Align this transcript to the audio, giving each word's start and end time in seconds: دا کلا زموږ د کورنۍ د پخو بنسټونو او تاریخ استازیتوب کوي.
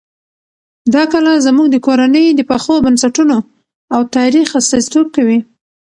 دا 0.93 1.03
کلا 1.11 1.33
زموږ 1.45 1.67
د 1.71 1.77
کورنۍ 1.85 2.25
د 2.33 2.41
پخو 2.49 2.73
بنسټونو 2.85 3.37
او 3.93 4.01
تاریخ 4.15 4.47
استازیتوب 4.59 5.07
کوي. 5.15 5.39